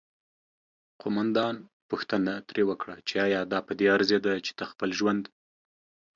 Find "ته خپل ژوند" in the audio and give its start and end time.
4.57-5.23